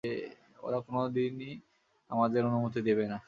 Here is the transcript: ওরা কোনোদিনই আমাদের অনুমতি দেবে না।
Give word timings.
ওরা 0.63 0.79
কোনোদিনই 0.87 1.53
আমাদের 2.09 2.41
অনুমতি 2.45 2.79
দেবে 2.87 3.05
না। 3.07 3.17